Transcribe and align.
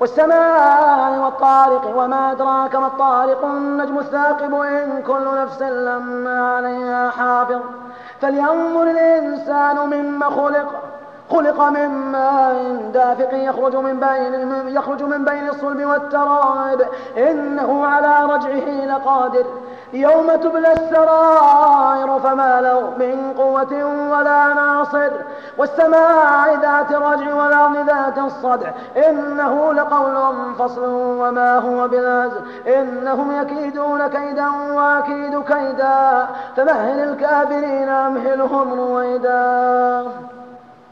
والسماء 0.00 1.18
والطارق 1.18 1.92
وما 1.96 2.32
أدراك 2.32 2.74
ما 2.76 2.86
الطارق 2.86 3.44
النجم 3.44 3.98
الثاقب 3.98 4.54
إن 4.54 5.02
كل 5.06 5.42
نفس 5.42 5.62
لما 5.62 6.56
عليها 6.56 7.10
حافظ. 7.10 7.60
فلينظر 8.20 8.82
الإنسان 8.82 9.76
مما 9.76 10.26
خلق 10.26 10.66
خلق 11.30 11.60
من 11.60 11.88
ماء 11.88 12.90
دافق 12.94 13.28
يخرج 13.32 13.76
من 13.76 14.00
بين 14.00 14.52
يخرج 14.76 15.02
من 15.02 15.24
بين 15.24 15.48
الصلب 15.48 15.84
والترائب. 15.84 16.86
إنه 17.16 17.86
على 17.86 18.32
رجعه 18.32 18.86
لقادر. 18.86 19.44
يوم 19.92 20.34
تبلى 20.34 20.72
السرائر 20.72 22.18
فما 22.18 22.60
له 22.60 22.80
من 22.98 23.34
قوة 23.38 23.84
ولا 24.10 24.54
ناصر 24.86 25.10
والسماء 25.58 26.60
ذات 26.62 26.90
الرجع 26.90 27.34
والأرض 27.34 27.76
ذات 27.76 28.18
الصدع. 28.18 28.70
إنه 29.08 29.72
لقول 29.72 30.34
فصل 30.58 30.84
وما 30.94 31.58
هو 31.58 31.88
بالهزل 31.88 32.40
إنهم 32.66 33.40
يكيدون 33.42 34.06
كيدا 34.06 34.48
وأكيد 34.48 35.42
كيدا. 35.42 36.26
فمهل 36.56 37.00
الكافرين 37.00 37.88
أمهلهم 37.88 38.74
رويدا. 38.74 40.06